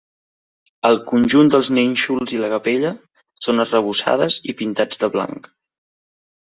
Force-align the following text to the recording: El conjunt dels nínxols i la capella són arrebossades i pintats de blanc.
El 0.89 0.95
conjunt 1.11 1.51
dels 1.55 1.69
nínxols 1.79 2.35
i 2.37 2.41
la 2.45 2.51
capella 2.55 2.95
són 3.49 3.67
arrebossades 3.67 4.43
i 4.55 4.61
pintats 4.63 5.05
de 5.05 5.15
blanc. 5.19 5.57